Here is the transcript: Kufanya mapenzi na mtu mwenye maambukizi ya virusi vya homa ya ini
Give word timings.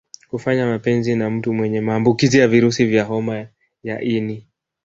Kufanya 0.29 0.65
mapenzi 0.67 1.15
na 1.15 1.29
mtu 1.29 1.53
mwenye 1.53 1.81
maambukizi 1.81 2.39
ya 2.39 2.47
virusi 2.47 2.85
vya 2.85 3.03
homa 3.03 3.47
ya 3.83 4.01
ini 4.01 4.47